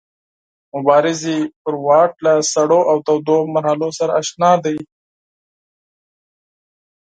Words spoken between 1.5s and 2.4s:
پر واټ له